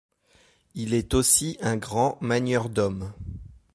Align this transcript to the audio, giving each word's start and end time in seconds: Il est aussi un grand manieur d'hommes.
Il 0.73 0.95
est 0.95 1.13
aussi 1.13 1.59
un 1.61 1.77
grand 1.77 2.17
manieur 2.21 2.69
d'hommes. 2.69 3.13